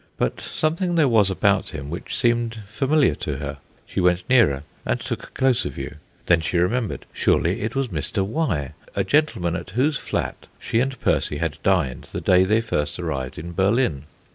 [0.17, 3.59] But something there was about him which seemed familiar to her.
[3.85, 5.97] She went nearer, and took a closer view.
[6.25, 7.05] Then she remembered.
[7.13, 8.25] Surely it was Mr.
[8.25, 12.97] Y., a gentleman at whose flat she and Percy had dined the day they first
[12.97, 14.05] arrived in Berlin.